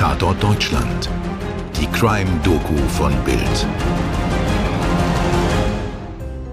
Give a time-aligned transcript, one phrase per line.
[0.00, 1.10] Tatort Deutschland.
[1.78, 3.66] Die Crime-Doku von Bild.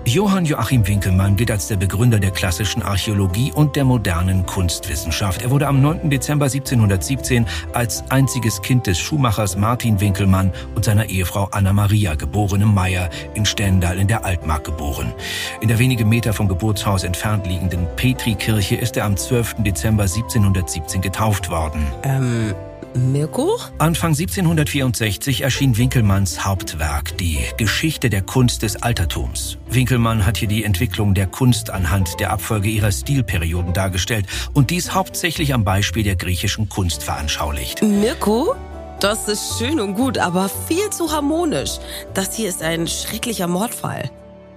[0.03, 5.43] Johann Joachim Winkelmann gilt als der Begründer der klassischen Archäologie und der modernen Kunstwissenschaft.
[5.43, 6.09] Er wurde am 9.
[6.09, 12.65] Dezember 1717 als einziges Kind des Schuhmachers Martin Winkelmann und seiner Ehefrau Anna Maria geborene
[12.65, 15.13] Meyer in Stendal in der Altmark geboren.
[15.61, 19.55] In der wenige Meter vom Geburtshaus entfernt liegenden Petrikirche ist er am 12.
[19.59, 21.87] Dezember 1717 getauft worden.
[22.03, 22.53] Ähm,
[22.95, 23.59] Mirko?
[23.77, 29.57] Anfang 1764 erschien Winkelmanns Hauptwerk, die Geschichte der Kunst des Altertums.
[29.69, 34.93] Winkelmann hat hier die Entwicklung der Kunst anhand der Abfolge ihrer Stilperioden dargestellt und dies
[34.93, 37.81] hauptsächlich am Beispiel der griechischen Kunst veranschaulicht.
[37.83, 38.55] Mirko?
[38.99, 41.77] Das ist schön und gut, aber viel zu harmonisch.
[42.15, 44.09] Das hier ist ein schrecklicher Mordfall.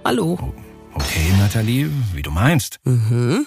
[0.03, 0.39] Hallo.
[0.95, 2.79] Okay, Nathalie, wie du meinst.
[2.83, 3.45] Mhm.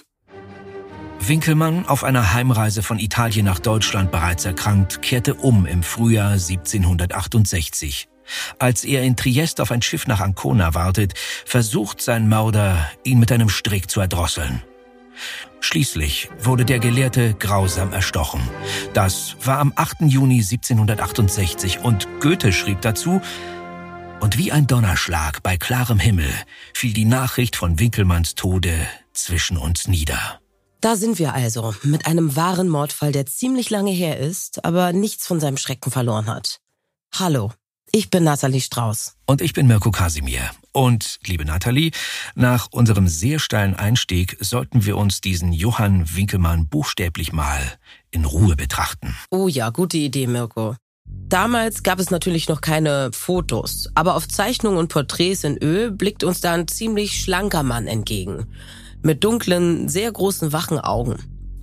[1.28, 8.08] Winkelmann, auf einer Heimreise von Italien nach Deutschland bereits erkrankt, kehrte um im Frühjahr 1768.
[8.58, 11.14] Als er in Triest auf ein Schiff nach Ancona wartet,
[11.44, 14.62] versucht sein Mörder, ihn mit einem Strick zu erdrosseln.
[15.60, 18.42] Schließlich wurde der Gelehrte grausam erstochen.
[18.92, 20.02] Das war am 8.
[20.02, 23.20] Juni 1768 und Goethe schrieb dazu,
[24.20, 26.30] und wie ein Donnerschlag bei klarem Himmel
[26.72, 28.74] fiel die Nachricht von Winkelmanns Tode
[29.12, 30.40] zwischen uns nieder.
[30.84, 35.26] Da sind wir also, mit einem wahren Mordfall, der ziemlich lange her ist, aber nichts
[35.26, 36.60] von seinem Schrecken verloren hat.
[37.14, 37.52] Hallo,
[37.90, 39.14] ich bin Nathalie Strauß.
[39.24, 40.42] Und ich bin Mirko Kasimir.
[40.72, 41.90] Und, liebe Nathalie,
[42.34, 47.62] nach unserem sehr steilen Einstieg sollten wir uns diesen Johann Winkelmann buchstäblich mal
[48.10, 49.16] in Ruhe betrachten.
[49.30, 50.76] Oh ja, gute Idee, Mirko.
[51.06, 56.24] Damals gab es natürlich noch keine Fotos, aber auf Zeichnungen und Porträts in Öl blickt
[56.24, 58.48] uns da ein ziemlich schlanker Mann entgegen
[59.04, 61.16] mit dunklen, sehr großen, wachen Augen.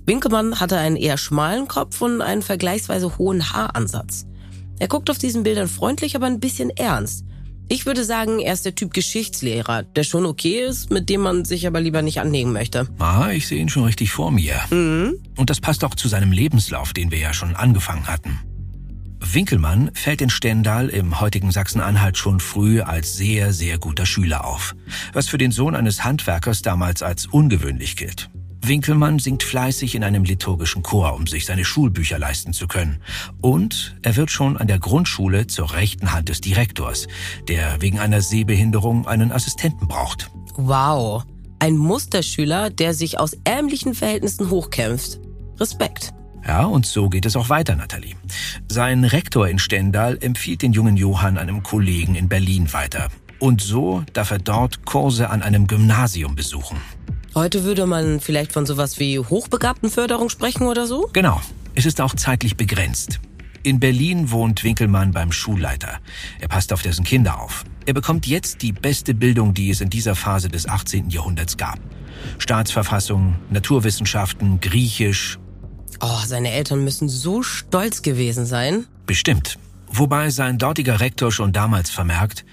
[0.06, 4.26] Winkelmann hatte einen eher schmalen Kopf und einen vergleichsweise hohen Haaransatz.
[4.78, 7.24] Er guckt auf diesen Bildern freundlich, aber ein bisschen ernst.
[7.68, 11.44] Ich würde sagen, er ist der Typ Geschichtslehrer, der schon okay ist, mit dem man
[11.44, 12.88] sich aber lieber nicht anlegen möchte.
[12.98, 14.60] Ah, ich sehe ihn schon richtig vor mir.
[14.70, 15.14] Mhm.
[15.36, 18.40] Und das passt auch zu seinem Lebenslauf, den wir ja schon angefangen hatten.
[19.24, 24.74] Winkelmann fällt in Stendal im heutigen Sachsen-Anhalt schon früh als sehr, sehr guter Schüler auf,
[25.12, 28.30] was für den Sohn eines Handwerkers damals als ungewöhnlich gilt.
[28.64, 33.00] Winkelmann singt fleißig in einem liturgischen Chor, um sich seine Schulbücher leisten zu können.
[33.40, 37.08] Und er wird schon an der Grundschule zur rechten Hand des Direktors,
[37.48, 40.30] der wegen einer Sehbehinderung einen Assistenten braucht.
[40.54, 41.24] Wow,
[41.58, 45.20] ein Musterschüler, der sich aus ärmlichen Verhältnissen hochkämpft.
[45.58, 46.12] Respekt.
[46.46, 48.16] Ja, und so geht es auch weiter, Nathalie.
[48.68, 53.08] Sein Rektor in Stendal empfiehlt den jungen Johann einem Kollegen in Berlin weiter.
[53.38, 56.78] Und so darf er dort Kurse an einem Gymnasium besuchen.
[57.34, 61.08] Heute würde man vielleicht von sowas wie Hochbegabtenförderung sprechen oder so?
[61.12, 61.40] Genau.
[61.74, 63.20] Es ist auch zeitlich begrenzt.
[63.62, 66.00] In Berlin wohnt Winkelmann beim Schulleiter.
[66.40, 67.64] Er passt auf dessen Kinder auf.
[67.86, 71.10] Er bekommt jetzt die beste Bildung, die es in dieser Phase des 18.
[71.10, 71.78] Jahrhunderts gab.
[72.38, 75.38] Staatsverfassung, Naturwissenschaften, Griechisch
[76.04, 78.86] Oh, seine Eltern müssen so stolz gewesen sein.
[79.06, 79.56] Bestimmt.
[79.86, 82.44] Wobei sein dortiger Rektor schon damals vermerkt,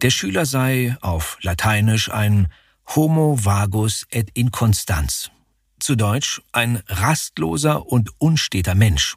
[0.00, 2.48] der Schüler sei auf Lateinisch ein
[2.94, 5.30] Homo vagus et inconstans.
[5.78, 9.16] Zu Deutsch ein rastloser und unsteter Mensch.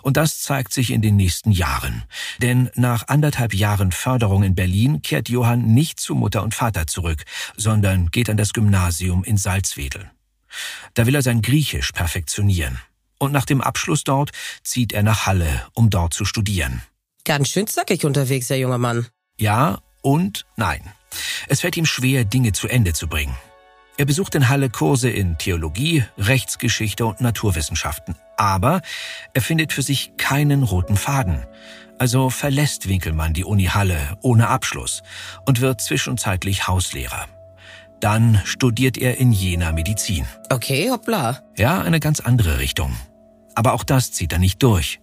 [0.00, 2.04] Und das zeigt sich in den nächsten Jahren.
[2.40, 7.24] Denn nach anderthalb Jahren Förderung in Berlin kehrt Johann nicht zu Mutter und Vater zurück,
[7.58, 10.10] sondern geht an das Gymnasium in Salzwedel.
[10.94, 12.78] Da will er sein Griechisch perfektionieren
[13.18, 14.30] und nach dem Abschluss dort
[14.62, 16.82] zieht er nach Halle, um dort zu studieren.
[17.24, 19.06] Ganz schön zackig unterwegs, der junge Mann.
[19.38, 20.80] Ja und nein.
[21.48, 23.36] Es fällt ihm schwer, Dinge zu Ende zu bringen.
[23.96, 28.80] Er besucht in Halle Kurse in Theologie, Rechtsgeschichte und Naturwissenschaften, aber
[29.34, 31.44] er findet für sich keinen roten Faden.
[31.98, 35.02] Also verlässt Winkelmann die Uni Halle ohne Abschluss
[35.46, 37.26] und wird zwischenzeitlich Hauslehrer.
[38.00, 40.24] Dann studiert er in Jena Medizin.
[40.50, 41.42] Okay, hoppla.
[41.56, 42.96] Ja, eine ganz andere Richtung.
[43.58, 45.00] Aber auch das zieht er nicht durch.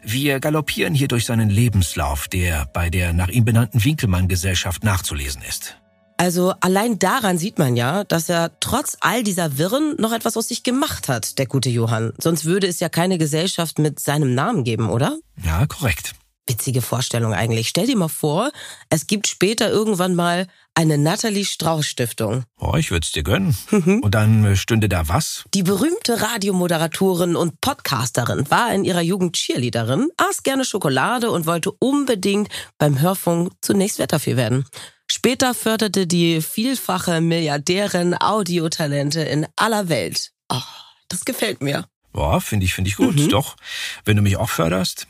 [0.00, 5.76] Wir galoppieren hier durch seinen Lebenslauf, der bei der nach ihm benannten Winkelmann-Gesellschaft nachzulesen ist.
[6.16, 10.46] Also allein daran sieht man ja, dass er trotz all dieser Wirren noch etwas aus
[10.46, 12.12] sich gemacht hat, der gute Johann.
[12.22, 15.18] Sonst würde es ja keine Gesellschaft mit seinem Namen geben, oder?
[15.44, 16.14] Ja, korrekt.
[16.48, 17.68] Witzige Vorstellung eigentlich.
[17.68, 18.52] Stell dir mal vor,
[18.88, 22.44] es gibt später irgendwann mal eine Natalie Strauß Stiftung.
[22.60, 23.56] Oh, ich würde es dir gönnen.
[23.70, 25.44] und dann äh, stünde da was?
[25.54, 31.72] Die berühmte Radiomoderatorin und Podcasterin war in ihrer Jugend Cheerleaderin, aß gerne Schokolade und wollte
[31.72, 32.48] unbedingt
[32.78, 34.66] beim Hörfunk zunächst Wetterfee werden.
[35.10, 40.32] Später förderte die vielfache Milliardärin Audiotalente in aller Welt.
[40.48, 40.60] Oh,
[41.08, 41.86] das gefällt mir.
[42.12, 43.16] Boah, finde ich, finde ich gut.
[43.16, 43.28] Mhm.
[43.28, 43.56] Doch,
[44.04, 45.06] wenn du mich auch förderst,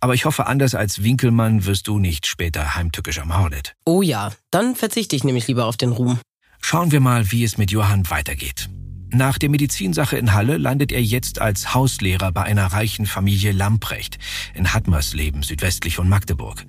[0.00, 3.74] Aber ich hoffe, anders als Winkelmann wirst du nicht später heimtückisch ermordet.
[3.84, 6.18] Oh ja, dann verzichte ich nämlich lieber auf den Ruhm.
[6.60, 8.68] Schauen wir mal, wie es mit Johann weitergeht.
[9.10, 14.18] Nach der Medizinsache in Halle landet er jetzt als Hauslehrer bei einer reichen Familie Lamprecht
[14.54, 16.66] in Hattmersleben südwestlich von Magdeburg.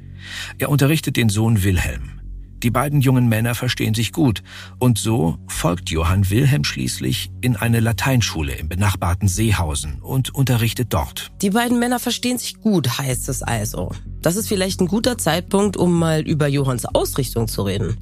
[0.57, 2.18] Er unterrichtet den Sohn Wilhelm.
[2.63, 4.43] Die beiden jungen Männer verstehen sich gut
[4.79, 11.31] und so folgt Johann Wilhelm schließlich in eine Lateinschule im benachbarten Seehausen und unterrichtet dort.
[11.41, 13.91] Die beiden Männer verstehen sich gut, heißt es also.
[14.21, 17.97] Das ist vielleicht ein guter Zeitpunkt, um mal über Johanns Ausrichtung zu reden.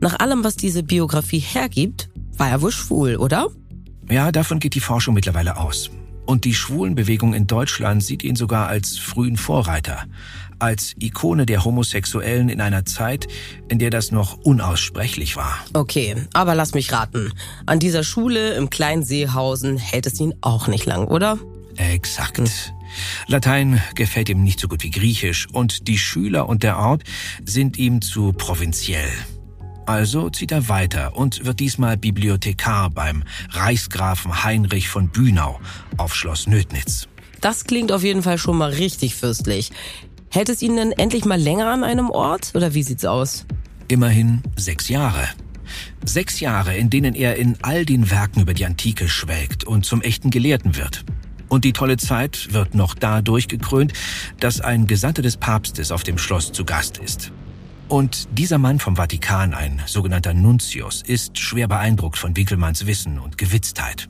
[0.00, 3.48] Nach allem, was diese Biografie hergibt, war er wohl schwul, oder?
[4.10, 5.90] Ja, davon geht die Forschung mittlerweile aus.
[6.26, 10.04] Und die Schwulenbewegung in Deutschland sieht ihn sogar als frühen Vorreiter
[10.58, 13.26] als Ikone der Homosexuellen in einer Zeit,
[13.68, 15.58] in der das noch unaussprechlich war.
[15.74, 17.32] Okay, aber lass mich raten.
[17.66, 21.38] An dieser Schule im kleinen Seehausen hält es ihn auch nicht lang, oder?
[21.76, 22.38] Exakt.
[22.38, 22.46] Hm.
[23.26, 27.02] Latein gefällt ihm nicht so gut wie Griechisch und die Schüler und der Ort
[27.44, 29.10] sind ihm zu provinziell.
[29.86, 35.60] Also zieht er weiter und wird diesmal Bibliothekar beim Reichsgrafen Heinrich von Bünau
[35.98, 37.08] auf Schloss Nötnitz.
[37.40, 39.70] Das klingt auf jeden Fall schon mal richtig fürstlich.
[40.30, 43.44] Hält es ihn denn endlich mal länger an einem Ort oder wie sieht's aus?
[43.88, 45.28] Immerhin sechs Jahre.
[46.04, 50.00] Sechs Jahre, in denen er in all den Werken über die Antike schwelgt und zum
[50.00, 51.04] echten Gelehrten wird.
[51.48, 53.92] Und die tolle Zeit wird noch dadurch gekrönt,
[54.40, 57.30] dass ein Gesandter des Papstes auf dem Schloss zu Gast ist.
[57.94, 63.38] Und dieser Mann vom Vatikan, ein sogenannter Nuntius, ist schwer beeindruckt von Winkelmanns Wissen und
[63.38, 64.08] Gewitztheit.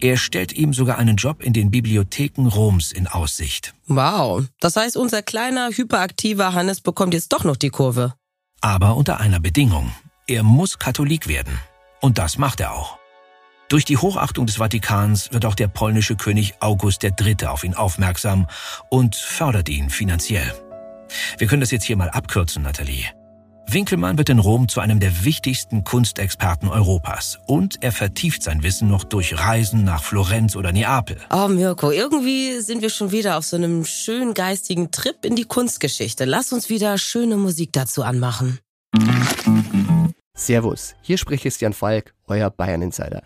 [0.00, 3.74] Er stellt ihm sogar einen Job in den Bibliotheken Roms in Aussicht.
[3.86, 8.14] Wow, das heißt, unser kleiner, hyperaktiver Hannes bekommt jetzt doch noch die Kurve.
[8.60, 9.92] Aber unter einer Bedingung.
[10.26, 11.60] Er muss Katholik werden.
[12.00, 12.98] Und das macht er auch.
[13.68, 17.46] Durch die Hochachtung des Vatikans wird auch der polnische König August III.
[17.46, 18.48] auf ihn aufmerksam
[18.90, 20.52] und fördert ihn finanziell.
[21.38, 23.06] Wir können das jetzt hier mal abkürzen, Nathalie.
[23.68, 28.88] Winkelmann wird in Rom zu einem der wichtigsten Kunstexperten Europas und er vertieft sein Wissen
[28.88, 31.16] noch durch Reisen nach Florenz oder Neapel.
[31.30, 35.44] Oh Mirko, irgendwie sind wir schon wieder auf so einem schönen geistigen Trip in die
[35.44, 36.24] Kunstgeschichte.
[36.24, 38.60] Lass uns wieder schöne Musik dazu anmachen.
[40.34, 43.24] Servus, hier spricht Christian Falk, euer Bayern Insider.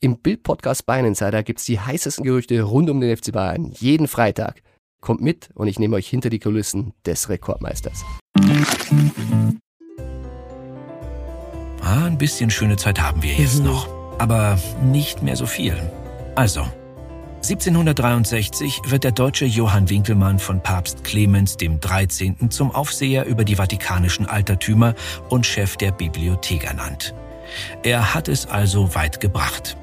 [0.00, 4.62] Im Bild-Podcast Bayern Insider gibt's die heißesten Gerüchte rund um den FC Bayern jeden Freitag.
[5.00, 8.04] Kommt mit und ich nehme euch hinter die Kulissen des Rekordmeisters.
[11.82, 13.66] Ah, ein bisschen schöne Zeit haben wir jetzt mhm.
[13.66, 15.74] noch, aber nicht mehr so viel.
[16.34, 16.66] Also,
[17.42, 22.50] 1763 wird der deutsche Johann Winkelmann von Papst Clemens dem 13.
[22.50, 24.94] zum Aufseher über die vatikanischen Altertümer
[25.28, 27.14] und Chef der Bibliothek ernannt.
[27.84, 29.76] Er hat es also weit gebracht.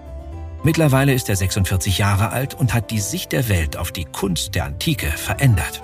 [0.65, 4.55] Mittlerweile ist er 46 Jahre alt und hat die Sicht der Welt auf die Kunst
[4.55, 5.83] der Antike verändert.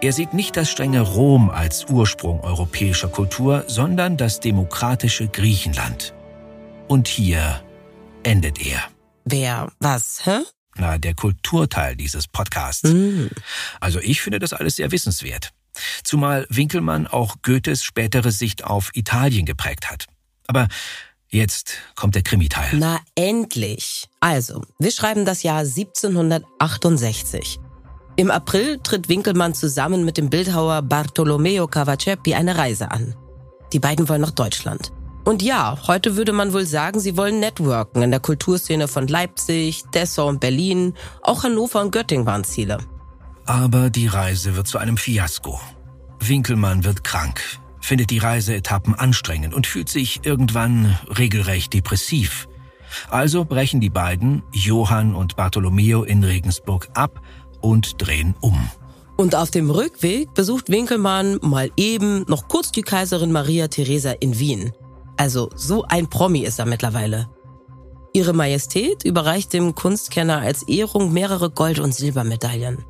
[0.00, 6.14] Er sieht nicht das strenge Rom als Ursprung europäischer Kultur, sondern das demokratische Griechenland.
[6.88, 7.62] Und hier
[8.22, 8.82] endet er.
[9.26, 9.70] Wer?
[9.80, 10.24] Was?
[10.24, 10.38] Hä?
[10.76, 12.90] Na, der Kulturteil dieses Podcasts.
[12.90, 13.26] Mm.
[13.80, 15.50] Also ich finde das alles sehr wissenswert.
[16.04, 20.06] Zumal Winkelmann auch Goethes spätere Sicht auf Italien geprägt hat.
[20.46, 20.68] Aber
[21.32, 22.70] jetzt kommt der Krimiteil.
[22.74, 24.08] Na endlich.
[24.20, 27.58] Also, wir schreiben das Jahr 1768.
[28.16, 33.16] Im April tritt Winkelmann zusammen mit dem Bildhauer Bartolomeo Cavaceppi eine Reise an.
[33.72, 34.92] Die beiden wollen nach Deutschland.
[35.24, 39.84] Und ja, heute würde man wohl sagen, sie wollen networken in der Kulturszene von Leipzig,
[39.94, 40.94] Dessau und Berlin.
[41.22, 42.78] Auch Hannover und Göttingen waren Ziele.
[43.46, 45.60] Aber die Reise wird zu einem Fiasko.
[46.20, 47.40] Winkelmann wird krank,
[47.82, 52.48] findet die Reiseetappen anstrengend und fühlt sich irgendwann regelrecht depressiv.
[53.10, 57.20] Also brechen die beiden, Johann und Bartolomeo in Regensburg ab
[57.60, 58.70] und drehen um.
[59.16, 64.38] Und auf dem Rückweg besucht Winkelmann mal eben noch kurz die Kaiserin Maria Theresa in
[64.38, 64.72] Wien.
[65.16, 67.28] Also so ein Promi ist er mittlerweile.
[68.14, 72.84] Ihre Majestät überreicht dem Kunstkenner als Ehrung mehrere Gold- und Silbermedaillen.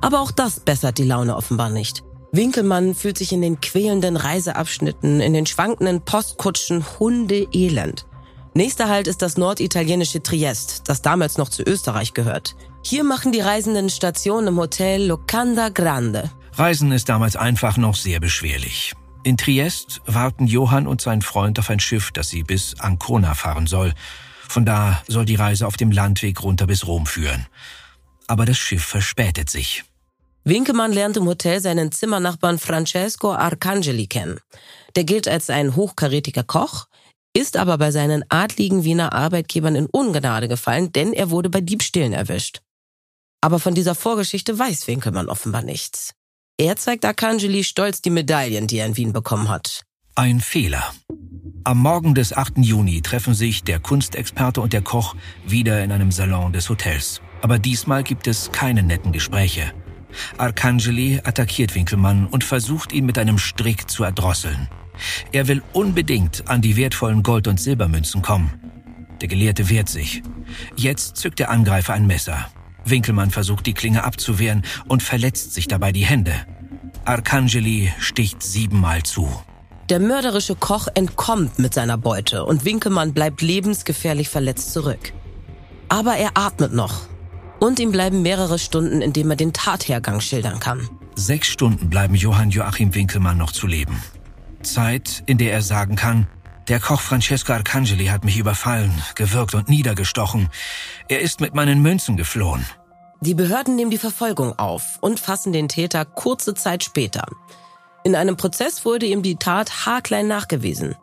[0.00, 2.02] Aber auch das bessert die Laune offenbar nicht.
[2.36, 8.06] Winkelmann fühlt sich in den quälenden Reiseabschnitten, in den schwankenden Postkutschen hundeelend.
[8.54, 12.56] Nächster Halt ist das norditalienische Triest, das damals noch zu Österreich gehört.
[12.82, 16.30] Hier machen die Reisenden Station im Hotel Locanda Grande.
[16.54, 18.94] Reisen ist damals einfach noch sehr beschwerlich.
[19.22, 23.66] In Triest warten Johann und sein Freund auf ein Schiff, das sie bis Ancona fahren
[23.66, 23.94] soll.
[24.48, 27.46] Von da soll die Reise auf dem Landweg runter bis Rom führen.
[28.26, 29.84] Aber das Schiff verspätet sich.
[30.44, 34.40] Winkemann lernt im Hotel seinen Zimmernachbarn Francesco Arcangeli kennen.
[34.94, 36.86] Der gilt als ein hochkarätiger Koch,
[37.34, 42.12] ist aber bei seinen adligen Wiener Arbeitgebern in Ungnade gefallen, denn er wurde bei Diebstählen
[42.12, 42.60] erwischt.
[43.40, 46.12] Aber von dieser Vorgeschichte weiß Winkelmann offenbar nichts.
[46.58, 49.82] Er zeigt Arcangeli stolz die Medaillen, die er in Wien bekommen hat.
[50.14, 50.94] Ein Fehler.
[51.64, 52.58] Am Morgen des 8.
[52.58, 57.22] Juni treffen sich der Kunstexperte und der Koch wieder in einem Salon des Hotels.
[57.40, 59.72] Aber diesmal gibt es keine netten Gespräche.
[60.38, 64.68] Arcangeli attackiert Winkelmann und versucht ihn mit einem Strick zu erdrosseln.
[65.32, 68.52] Er will unbedingt an die wertvollen Gold- und Silbermünzen kommen.
[69.20, 70.22] Der Gelehrte wehrt sich.
[70.76, 72.48] Jetzt zückt der Angreifer ein Messer.
[72.84, 76.34] Winkelmann versucht die Klinge abzuwehren und verletzt sich dabei die Hände.
[77.04, 79.28] Arcangeli sticht siebenmal zu.
[79.90, 85.12] Der mörderische Koch entkommt mit seiner Beute und Winkelmann bleibt lebensgefährlich verletzt zurück.
[85.88, 87.02] Aber er atmet noch.
[87.60, 90.88] Und ihm bleiben mehrere Stunden, in dem er den Tathergang schildern kann.
[91.14, 94.02] Sechs Stunden bleiben Johann Joachim Winkelmann noch zu leben.
[94.62, 96.26] Zeit, in der er sagen kann,
[96.68, 100.48] der Koch Francesco Arcangeli hat mich überfallen, gewürgt und niedergestochen.
[101.08, 102.64] Er ist mit meinen Münzen geflohen.
[103.20, 107.26] Die Behörden nehmen die Verfolgung auf und fassen den Täter kurze Zeit später.
[108.02, 110.94] In einem Prozess wurde ihm die Tat haarklein nachgewiesen.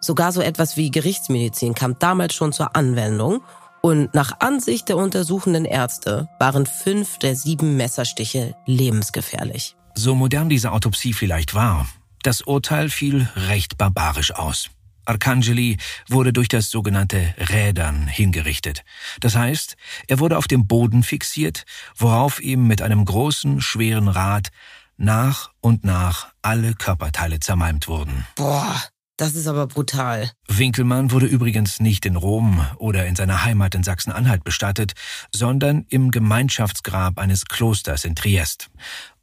[0.00, 3.42] Sogar so etwas wie Gerichtsmedizin kam damals schon zur Anwendung
[3.86, 9.76] und nach Ansicht der untersuchenden Ärzte waren fünf der sieben Messerstiche lebensgefährlich.
[9.94, 11.86] So modern diese Autopsie vielleicht war,
[12.24, 14.70] das Urteil fiel recht barbarisch aus.
[15.04, 15.76] Arcangeli
[16.08, 18.82] wurde durch das sogenannte Rädern hingerichtet.
[19.20, 19.76] Das heißt,
[20.08, 21.64] er wurde auf dem Boden fixiert,
[21.96, 24.48] worauf ihm mit einem großen, schweren Rad
[24.96, 28.26] nach und nach alle Körperteile zermalmt wurden.
[28.34, 28.82] Boah,
[29.16, 30.30] das ist aber brutal.
[30.48, 34.92] Winkelmann wurde übrigens nicht in Rom oder in seiner Heimat in Sachsen-Anhalt bestattet,
[35.34, 38.68] sondern im Gemeinschaftsgrab eines Klosters in Triest.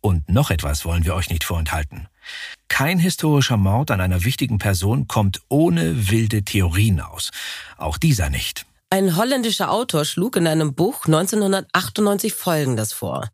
[0.02, 2.08] Und noch etwas wollen wir euch nicht vorenthalten.
[2.68, 7.32] Kein historischer Mord an einer wichtigen Person kommt ohne wilde Theorien aus.
[7.78, 8.66] Auch dieser nicht.
[8.90, 13.30] Ein holländischer Autor schlug in einem Buch 1998 Folgendes vor.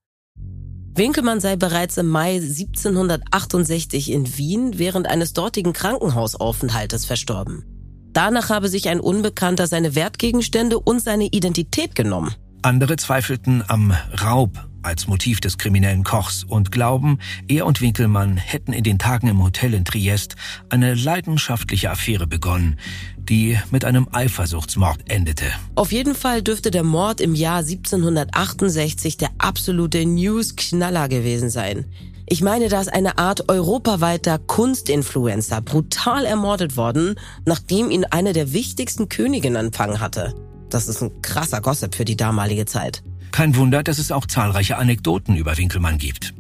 [1.00, 7.64] Winkelmann sei bereits im Mai 1768 in Wien während eines dortigen Krankenhausaufenthaltes verstorben.
[8.12, 12.36] Danach habe sich ein Unbekannter seine Wertgegenstände und seine Identität genommen.
[12.62, 18.74] Andere zweifelten am Raub als Motiv des kriminellen Kochs und glauben, er und Winkelmann hätten
[18.74, 20.36] in den Tagen im Hotel in Triest
[20.70, 22.80] eine leidenschaftliche Affäre begonnen,
[23.18, 25.46] die mit einem Eifersuchtsmord endete.
[25.76, 31.86] Auf jeden Fall dürfte der Mord im Jahr 1768 der absolute News-Knaller gewesen sein.
[32.32, 38.54] Ich meine, da ist eine Art europaweiter Kunstinfluencer brutal ermordet worden, nachdem ihn eine der
[38.54, 40.36] wichtigsten Königinnen empfangen hatte.
[40.70, 43.02] Das ist ein krasser Gossip für die damalige Zeit.
[43.32, 46.34] Kein Wunder, dass es auch zahlreiche Anekdoten über Winkelmann gibt.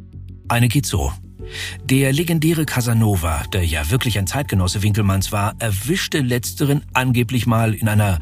[0.48, 1.14] Eine geht so.
[1.84, 7.88] Der legendäre Casanova, der ja wirklich ein Zeitgenosse Winkelmanns war, erwischte letzteren angeblich mal in
[7.88, 8.20] einer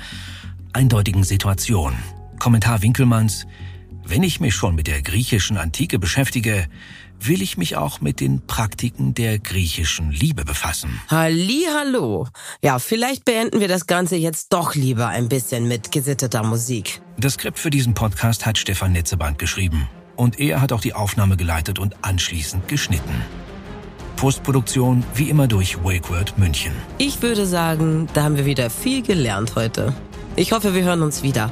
[0.74, 1.94] eindeutigen Situation.
[2.40, 3.48] Kommentar Winkelmanns,
[4.10, 6.68] wenn ich mich schon mit der griechischen Antike beschäftige,
[7.20, 11.02] will ich mich auch mit den Praktiken der griechischen Liebe befassen.
[11.10, 12.28] Hallo.
[12.62, 17.02] Ja, vielleicht beenden wir das Ganze jetzt doch lieber ein bisschen mit gesitteter Musik.
[17.18, 19.90] Das Skript für diesen Podcast hat Stefan Netzeband geschrieben.
[20.16, 23.22] Und er hat auch die Aufnahme geleitet und anschließend geschnitten.
[24.16, 26.72] Postproduktion wie immer durch WakeWord München.
[26.98, 29.94] Ich würde sagen, da haben wir wieder viel gelernt heute.
[30.36, 31.52] Ich hoffe, wir hören uns wieder.